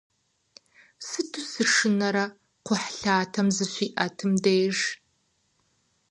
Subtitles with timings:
[1.07, 2.25] Сыту сышынэрэ
[2.65, 4.77] кхъухьлъатэм зыщиӏэтым деж!